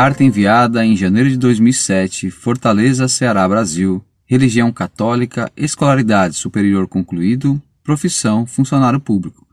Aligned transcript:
Carta 0.00 0.22
enviada 0.22 0.86
em 0.86 0.94
janeiro 0.94 1.28
de 1.28 1.36
2007, 1.36 2.30
Fortaleza, 2.30 3.08
Ceará, 3.08 3.48
Brasil. 3.48 4.00
Religião 4.24 4.70
católica, 4.70 5.50
escolaridade 5.56 6.36
superior 6.36 6.86
concluído, 6.86 7.60
profissão 7.82 8.46
funcionário 8.46 9.00
público. 9.00 9.44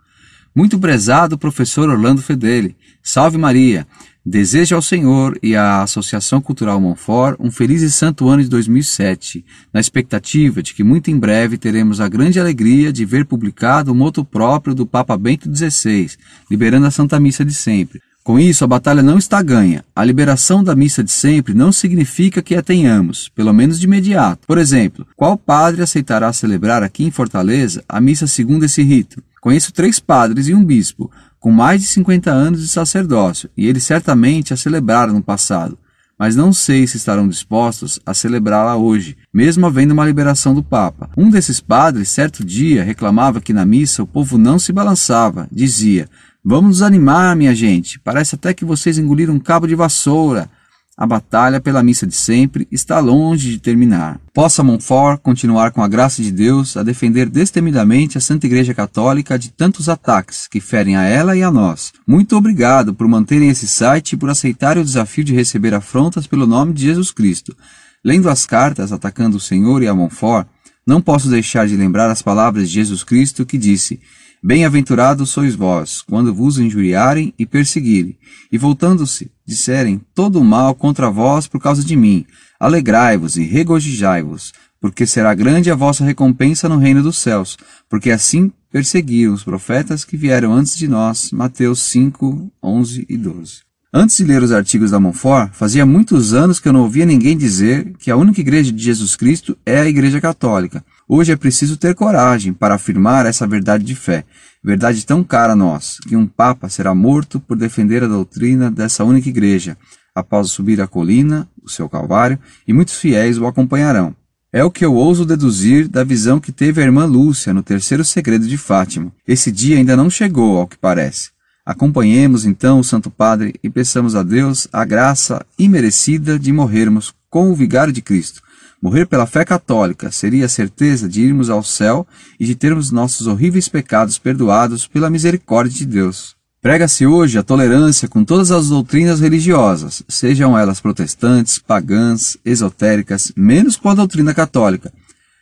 Muito 0.56 0.78
prezado 0.78 1.36
professor 1.36 1.90
Orlando 1.90 2.22
Fedeli, 2.22 2.76
salve 3.02 3.40
Maria. 3.40 3.88
Desejo 4.24 4.76
ao 4.76 4.84
Senhor 4.84 5.36
e 5.42 5.56
à 5.56 5.82
Associação 5.82 6.40
Cultural 6.40 6.80
Monfort 6.80 7.38
um 7.40 7.50
feliz 7.50 7.82
e 7.82 7.92
santo 7.92 8.30
ano 8.30 8.44
de 8.44 8.50
2007, 8.50 9.44
na 9.74 9.80
expectativa 9.80 10.62
de 10.62 10.76
que 10.76 10.84
muito 10.84 11.10
em 11.10 11.18
breve 11.18 11.58
teremos 11.58 12.00
a 12.00 12.08
grande 12.08 12.40
alegria 12.40 12.94
de 12.94 13.04
ver 13.04 13.26
publicado 13.26 13.92
o 13.92 13.96
moto 13.96 14.24
próprio 14.24 14.76
do 14.76 14.86
Papa 14.86 15.18
Bento 15.18 15.52
XVI, 15.52 16.12
liberando 16.52 16.86
a 16.86 16.92
Santa 16.92 17.20
Missa 17.20 17.44
de 17.44 17.56
sempre. 17.56 18.00
Com 18.26 18.40
isso, 18.40 18.64
a 18.64 18.68
batalha 18.68 19.04
não 19.04 19.20
está 19.20 19.40
ganha. 19.40 19.86
A 19.96 20.04
liberação 20.04 20.64
da 20.64 20.76
missa 20.76 21.04
de 21.04 21.12
sempre 21.12 21.54
não 21.54 21.72
significa 21.72 22.42
que 22.42 22.56
a 22.56 22.64
tenhamos, 22.64 23.30
pelo 23.30 23.54
menos 23.54 23.80
de 23.80 23.86
imediato. 23.86 24.48
Por 24.48 24.58
exemplo, 24.58 25.06
qual 25.16 25.38
padre 25.38 25.84
aceitará 25.84 26.34
celebrar 26.34 26.82
aqui 26.82 27.04
em 27.04 27.12
Fortaleza 27.12 27.84
a 27.88 28.02
missa 28.02 28.26
segundo 28.26 28.66
esse 28.66 28.82
rito? 28.82 29.22
Conheço 29.40 29.72
três 29.72 30.00
padres 30.00 30.48
e 30.48 30.56
um 30.56 30.66
bispo, 30.66 31.12
com 31.40 31.52
mais 31.52 31.82
de 31.82 31.88
50 31.88 32.32
anos 32.32 32.62
de 32.62 32.68
sacerdócio, 32.68 33.48
e 33.56 33.68
eles 33.68 33.84
certamente 33.84 34.56
a 34.56 34.58
celebraram 34.58 35.14
no 35.14 35.22
passado, 35.22 35.78
mas 36.18 36.36
não 36.36 36.52
sei 36.52 36.88
se 36.88 36.98
estarão 36.98 37.28
dispostos 37.28 38.00
a 38.04 38.12
celebrá-la 38.12 38.76
hoje, 38.76 39.16
mesmo 39.32 39.68
havendo 39.68 39.92
uma 39.92 40.06
liberação 40.06 40.56
do 40.56 40.64
Papa. 40.64 41.12
Um 41.16 41.30
desses 41.30 41.62
padres, 41.62 42.10
certo 42.10 42.44
dia, 42.44 42.84
reclamava 42.84 43.40
que 43.40 43.54
na 43.54 43.68
missa 43.68 44.02
o 44.02 44.08
povo 44.08 44.36
não 44.36 44.58
se 44.58 44.74
balançava, 44.74 45.48
dizia: 45.52 46.10
Vamos 46.48 46.70
nos 46.70 46.82
animar, 46.84 47.36
minha 47.36 47.56
gente. 47.56 48.00
Parece 48.00 48.36
até 48.36 48.54
que 48.54 48.64
vocês 48.64 49.00
engoliram 49.00 49.34
um 49.34 49.40
cabo 49.40 49.66
de 49.66 49.74
vassoura. 49.74 50.48
A 50.96 51.08
batalha 51.08 51.60
pela 51.60 51.82
missa 51.82 52.06
de 52.06 52.14
sempre 52.14 52.68
está 52.72 53.00
longe 53.00 53.50
de 53.50 53.58
terminar. 53.58 54.20
Possa 54.32 54.62
Montfort 54.62 55.20
continuar 55.24 55.72
com 55.72 55.82
a 55.82 55.88
graça 55.88 56.22
de 56.22 56.32
Deus 56.32 56.78
a 56.78 56.84
defender 56.84 57.32
destemidamente 57.32 58.20
a 58.20 58.22
Santa 58.22 58.46
Igreja 58.46 58.76
Católica 58.76 59.40
de 59.40 59.52
tantos 59.52 59.90
ataques 59.90 60.48
que 60.48 60.62
ferem 60.62 60.96
a 60.96 61.02
ela 61.02 61.36
e 61.36 61.42
a 61.42 61.50
nós. 61.50 61.92
Muito 62.06 62.38
obrigado 62.38 62.94
por 62.94 63.08
manterem 63.08 63.50
esse 63.50 63.68
site 63.68 64.14
e 64.14 64.18
por 64.18 64.30
aceitarem 64.30 64.84
o 64.84 64.86
desafio 64.86 65.24
de 65.24 65.34
receber 65.34 65.74
afrontas 65.74 66.28
pelo 66.28 66.46
nome 66.46 66.74
de 66.74 66.84
Jesus 66.84 67.12
Cristo. 67.12 67.58
Lendo 68.04 68.30
as 68.30 68.46
cartas 68.46 68.92
atacando 68.92 69.38
o 69.38 69.42
Senhor 69.42 69.82
e 69.82 69.88
a 69.88 69.96
Montfort, 69.96 70.48
não 70.86 71.02
posso 71.02 71.28
deixar 71.28 71.68
de 71.68 71.76
lembrar 71.76 72.12
as 72.12 72.22
palavras 72.22 72.70
de 72.70 72.76
Jesus 72.76 73.04
Cristo 73.04 73.48
que 73.48 73.58
disse: 73.58 74.00
Bem-aventurados 74.48 75.32
sois 75.32 75.56
vós, 75.56 76.04
quando 76.04 76.32
vos 76.32 76.60
injuriarem 76.60 77.34
e 77.36 77.48
perseguirem, 77.48 78.16
e 78.52 78.60
voltando-se, 78.60 79.32
disserem 79.44 80.00
todo 80.14 80.40
o 80.40 80.46
mal 80.46 80.76
contra 80.76 81.10
vós 81.10 81.48
por 81.48 81.60
causa 81.60 81.84
de 81.84 81.96
mim. 81.96 82.28
Alegrai-vos 82.60 83.38
e 83.38 83.44
regozijai-vos, 83.44 84.54
porque 84.80 85.08
será 85.08 85.34
grande 85.34 85.72
a 85.72 85.76
vossa 85.76 86.06
recompensa 86.06 86.70
no 86.70 86.78
reino 86.78 87.02
dos 87.02 87.18
céus, 87.18 87.58
porque 87.90 88.12
assim 88.12 88.52
perseguiram 88.72 89.34
os 89.34 89.44
profetas 89.44 90.06
que 90.06 90.16
vieram 90.16 90.54
antes 90.54 90.78
de 90.78 90.88
nós. 90.88 91.32
Mateus 91.32 91.82
5, 91.82 92.52
11 92.62 93.04
e 93.10 93.18
12. 93.18 93.62
Antes 93.92 94.18
de 94.18 94.26
ler 94.26 94.44
os 94.44 94.52
artigos 94.52 94.92
da 94.92 95.00
Monfort, 95.00 95.54
fazia 95.54 95.88
muitos 95.88 96.36
anos 96.36 96.60
que 96.60 96.68
eu 96.68 96.74
não 96.74 96.82
ouvia 96.82 97.06
ninguém 97.08 97.36
dizer 97.36 97.94
que 97.98 98.12
a 98.12 98.16
única 98.16 98.42
igreja 98.42 98.72
de 98.72 98.84
Jesus 98.84 99.16
Cristo 99.16 99.58
é 99.66 99.80
a 99.80 99.88
Igreja 99.88 100.22
Católica. 100.22 100.86
Hoje 101.08 101.32
é 101.32 101.36
preciso 101.36 101.78
ter 101.78 101.94
coragem 101.94 102.52
para 102.52 102.74
afirmar 102.74 103.28
essa 103.28 103.46
verdade 103.46 103.84
de 103.84 103.94
fé, 103.94 104.26
verdade 104.64 105.06
tão 105.06 105.24
cara 105.24 105.54
a 105.54 105.56
nós, 105.56 106.00
que 106.00 106.16
um 106.16 106.26
Papa 106.26 106.68
será 106.68 106.96
morto 106.96 107.40
por 107.40 107.56
defender 107.56 108.04
a 108.04 108.08
doutrina 108.08 108.72
dessa 108.72 109.04
única 109.04 109.30
igreja, 109.30 109.78
após 110.16 110.50
subir 110.50 110.82
a 110.82 110.88
colina, 110.88 111.48
o 111.62 111.70
seu 111.70 111.88
Calvário, 111.88 112.40
e 112.68 112.74
muitos 112.74 112.96
fiéis 112.96 113.38
o 113.38 113.46
acompanharão. 113.46 114.16
É 114.52 114.64
o 114.64 114.72
que 114.72 114.84
eu 114.84 114.96
ouso 114.96 115.26
deduzir 115.26 115.88
da 115.88 116.04
visão 116.04 116.40
que 116.40 116.52
teve 116.52 116.82
a 116.82 116.86
irmã 116.86 117.06
Lúcia 117.06 117.54
no 117.54 117.62
terceiro 117.62 118.04
segredo 118.04 118.48
de 118.48 118.58
Fátima. 118.58 119.12
Esse 119.28 119.52
dia 119.52 119.78
ainda 119.78 119.96
não 119.96 120.10
chegou, 120.10 120.58
ao 120.58 120.68
que 120.68 120.78
parece. 120.78 121.30
Acompanhemos 121.64 122.46
então 122.46 122.80
o 122.80 122.84
Santo 122.84 123.12
Padre 123.12 123.54
e 123.62 123.70
peçamos 123.70 124.16
a 124.16 124.24
Deus 124.24 124.68
a 124.74 124.84
graça 124.84 125.46
imerecida 125.60 126.40
de 126.40 126.52
morrermos 126.52 127.14
com 127.30 127.52
o 127.52 127.56
vigário 127.56 127.94
de 127.94 128.02
Cristo, 128.02 128.42
Morrer 128.82 129.06
pela 129.06 129.26
fé 129.26 129.44
católica 129.44 130.12
seria 130.12 130.46
a 130.46 130.50
certeza 130.50 131.08
de 131.08 131.22
irmos 131.22 131.50
ao 131.50 131.64
céu 131.64 132.06
e 132.40 132.46
de 132.46 132.56
termos 132.56 132.92
nossos 132.92 133.28
horríveis 133.28 133.68
pecados 133.68 134.18
perdoados 134.20 134.88
pela 134.88 135.10
misericórdia 135.10 135.78
de 135.78 135.86
Deus. 135.86 136.36
Prega-se 136.62 137.06
hoje 137.06 137.38
a 137.38 137.44
tolerância 137.44 138.08
com 138.08 138.26
todas 138.26 138.50
as 138.50 138.70
doutrinas 138.70 139.20
religiosas, 139.20 140.02
sejam 140.08 140.58
elas 140.58 140.82
protestantes, 140.82 141.60
pagãs, 141.60 142.38
esotéricas, 142.44 143.32
menos 143.36 143.78
com 143.78 143.90
a 143.90 143.94
doutrina 143.94 144.34
católica. 144.34 144.92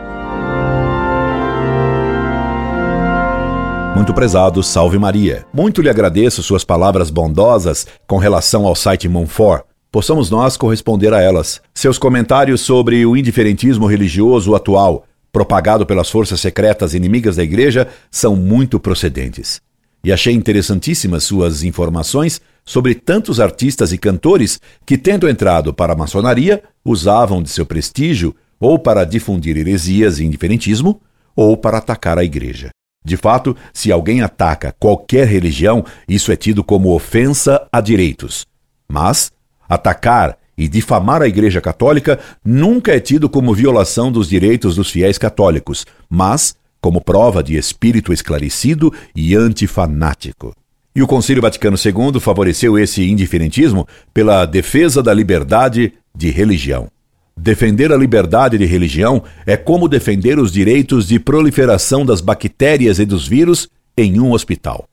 Muito 3.94 4.12
prezado, 4.12 4.62
salve 4.62 4.98
Maria. 4.98 5.46
Muito 5.54 5.80
lhe 5.80 5.88
agradeço 5.88 6.42
suas 6.42 6.64
palavras 6.64 7.08
bondosas 7.08 7.86
com 8.06 8.18
relação 8.18 8.66
ao 8.66 8.74
site 8.74 9.08
Monfort. 9.08 9.62
Possamos 9.92 10.28
nós 10.28 10.56
corresponder 10.56 11.14
a 11.14 11.22
elas. 11.22 11.62
Seus 11.72 11.96
comentários 11.96 12.60
sobre 12.60 13.06
o 13.06 13.16
indiferentismo 13.16 13.86
religioso 13.86 14.54
atual, 14.54 15.06
propagado 15.32 15.86
pelas 15.86 16.10
forças 16.10 16.40
secretas 16.40 16.94
inimigas 16.94 17.36
da 17.36 17.44
Igreja, 17.44 17.88
são 18.10 18.34
muito 18.36 18.78
procedentes. 18.80 19.62
E 20.04 20.12
achei 20.12 20.34
interessantíssimas 20.34 21.24
suas 21.24 21.62
informações 21.62 22.40
sobre 22.66 22.96
tantos 22.96 23.38
artistas 23.38 23.92
e 23.92 23.98
cantores 23.98 24.60
que, 24.84 24.98
tendo 24.98 25.28
entrado 25.28 25.72
para 25.72 25.92
a 25.92 25.96
maçonaria, 25.96 26.62
usavam 26.84 27.40
de 27.40 27.48
seu 27.48 27.64
prestígio 27.64 28.34
ou 28.58 28.78
para 28.78 29.04
difundir 29.04 29.56
heresias 29.56 30.18
e 30.18 30.24
indiferentismo 30.24 31.00
ou 31.34 31.56
para 31.56 31.78
atacar 31.78 32.18
a 32.18 32.24
igreja. 32.24 32.70
De 33.04 33.16
fato, 33.16 33.56
se 33.72 33.92
alguém 33.92 34.20
ataca 34.20 34.74
qualquer 34.80 35.28
religião, 35.28 35.84
isso 36.08 36.32
é 36.32 36.36
tido 36.36 36.64
como 36.64 36.92
ofensa 36.92 37.68
a 37.70 37.80
direitos. 37.80 38.44
Mas 38.88 39.30
atacar 39.68 40.36
e 40.58 40.66
difamar 40.66 41.22
a 41.22 41.28
Igreja 41.28 41.60
Católica 41.60 42.18
nunca 42.44 42.92
é 42.92 42.98
tido 42.98 43.28
como 43.28 43.54
violação 43.54 44.10
dos 44.10 44.28
direitos 44.28 44.74
dos 44.74 44.90
fiéis 44.90 45.18
católicos, 45.18 45.86
mas 46.08 46.56
como 46.80 47.00
prova 47.00 47.42
de 47.42 47.56
espírito 47.56 48.12
esclarecido 48.12 48.92
e 49.14 49.36
antifanático. 49.36 50.54
E 50.96 51.02
o 51.02 51.06
Concílio 51.06 51.42
Vaticano 51.42 51.76
II 51.76 52.18
favoreceu 52.18 52.78
esse 52.78 53.04
indiferentismo 53.06 53.86
pela 54.14 54.46
defesa 54.46 55.02
da 55.02 55.12
liberdade 55.12 55.92
de 56.16 56.30
religião. 56.30 56.88
Defender 57.36 57.92
a 57.92 57.98
liberdade 57.98 58.56
de 58.56 58.64
religião 58.64 59.22
é 59.44 59.58
como 59.58 59.90
defender 59.90 60.38
os 60.38 60.50
direitos 60.50 61.06
de 61.06 61.20
proliferação 61.20 62.02
das 62.02 62.22
bactérias 62.22 62.98
e 62.98 63.04
dos 63.04 63.28
vírus 63.28 63.68
em 63.94 64.18
um 64.18 64.32
hospital. 64.32 64.88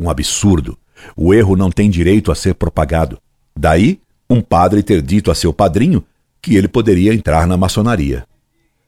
Um 0.00 0.08
absurdo. 0.08 0.78
O 1.16 1.34
erro 1.34 1.56
não 1.56 1.72
tem 1.72 1.90
direito 1.90 2.30
a 2.30 2.36
ser 2.36 2.54
propagado. 2.54 3.18
Daí, 3.58 3.98
um 4.30 4.40
padre 4.40 4.80
ter 4.80 5.02
dito 5.02 5.28
a 5.28 5.34
seu 5.34 5.52
padrinho 5.52 6.04
que 6.40 6.54
ele 6.54 6.68
poderia 6.68 7.12
entrar 7.12 7.48
na 7.48 7.56
maçonaria. 7.56 8.24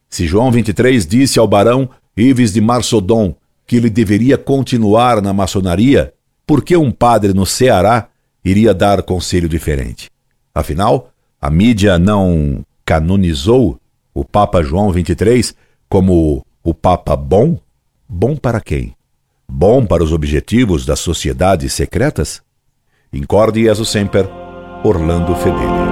Se 0.08 0.24
João 0.24 0.52
23 0.52 1.04
disse 1.04 1.36
ao 1.36 1.48
barão 1.48 1.90
Ives 2.16 2.52
de 2.52 2.60
Marsodon 2.60 3.34
que 3.66 3.74
ele 3.74 3.90
deveria 3.90 4.38
continuar 4.38 5.20
na 5.20 5.32
maçonaria, 5.32 6.14
por 6.50 6.64
que 6.64 6.76
um 6.76 6.90
padre 6.90 7.32
no 7.32 7.46
Ceará 7.46 8.08
iria 8.44 8.74
dar 8.74 9.04
conselho 9.04 9.48
diferente? 9.48 10.10
Afinal, 10.52 11.12
a 11.40 11.48
mídia 11.48 11.96
não 11.96 12.66
canonizou 12.84 13.78
o 14.12 14.24
Papa 14.24 14.60
João 14.60 14.92
XXIII 14.92 15.54
como 15.88 16.44
o 16.64 16.74
Papa 16.74 17.14
bom? 17.14 17.56
Bom 18.08 18.34
para 18.34 18.60
quem? 18.60 18.96
Bom 19.48 19.86
para 19.86 20.02
os 20.02 20.12
objetivos 20.12 20.84
das 20.84 20.98
sociedades 20.98 21.72
secretas? 21.72 22.42
Incorde 23.12 23.62
Jesus 23.62 23.88
Semper, 23.88 24.28
Orlando 24.82 25.36
Fedeli. 25.36 25.89